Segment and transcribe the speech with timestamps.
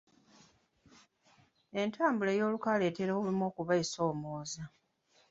[1.81, 4.63] Entambula ey'olukale etera olumu okuba esoomooza.